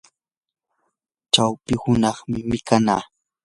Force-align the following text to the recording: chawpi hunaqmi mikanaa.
chawpi 1.33 1.73
hunaqmi 1.81 2.37
mikanaa. 2.49 3.03